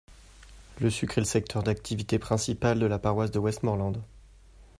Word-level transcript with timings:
Le 0.79 0.89
sucre 0.89 1.19
est 1.19 1.21
le 1.21 1.25
secteur 1.27 1.61
d'activité 1.61 2.17
principal 2.17 2.79
de 2.79 2.87
la 2.87 2.97
paroisse 2.97 3.29
de 3.29 3.37
Westmoreland. 3.37 3.93